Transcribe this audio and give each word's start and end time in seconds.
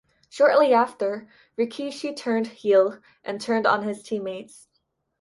Shortly 0.29 0.73
after, 0.73 1.29
Rikishi 1.59 2.17
turned 2.17 2.47
heel 2.47 2.97
and 3.23 3.39
turned 3.39 3.67
on 3.67 3.83
his 3.83 4.01
teammates. 4.01 4.67